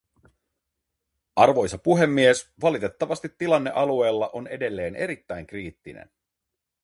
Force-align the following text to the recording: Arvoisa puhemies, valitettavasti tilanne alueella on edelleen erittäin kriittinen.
Arvoisa 1.35 1.77
puhemies, 1.77 2.51
valitettavasti 2.61 3.29
tilanne 3.29 3.69
alueella 3.71 4.29
on 4.33 4.47
edelleen 4.47 4.95
erittäin 4.95 5.47
kriittinen. 5.47 6.11